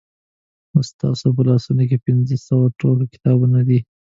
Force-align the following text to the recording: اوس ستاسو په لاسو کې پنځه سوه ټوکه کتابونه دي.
اوس 0.73 0.87
ستاسو 0.93 1.27
په 1.35 1.41
لاسو 1.47 1.71
کې 1.89 1.97
پنځه 2.05 2.35
سوه 2.47 2.65
ټوکه 2.79 3.05
کتابونه 3.13 3.59
دي. 3.67 3.79